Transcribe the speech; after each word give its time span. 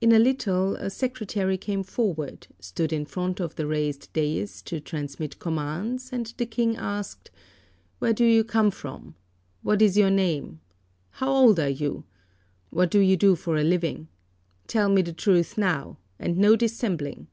In 0.00 0.10
a 0.12 0.18
little 0.18 0.74
a 0.76 0.88
secretary 0.88 1.58
came 1.58 1.82
forward, 1.82 2.46
stood 2.60 2.94
in 2.94 3.04
front 3.04 3.40
of 3.40 3.56
the 3.56 3.66
raised 3.66 4.10
dais 4.14 4.62
to 4.62 4.80
transmit 4.80 5.38
commands, 5.38 6.14
and 6.14 6.32
the 6.38 6.46
King 6.46 6.76
asked, 6.78 7.30
"Where 7.98 8.14
do 8.14 8.24
you 8.24 8.42
come 8.42 8.70
from? 8.70 9.16
What 9.62 9.82
is 9.82 9.98
your 9.98 10.08
name? 10.08 10.60
How 11.10 11.30
old 11.30 11.60
are 11.60 11.68
you? 11.68 12.04
What 12.70 12.90
do 12.90 13.00
you 13.00 13.18
do 13.18 13.36
for 13.36 13.58
a 13.58 13.62
living? 13.62 14.08
Tell 14.66 14.88
me 14.88 15.02
the 15.02 15.12
truth 15.12 15.58
now, 15.58 15.98
and 16.18 16.38
no 16.38 16.56
dissembling." 16.56 17.26